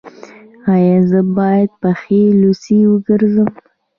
[0.73, 3.49] ایا زه باید پښې لوڅې وګرځم؟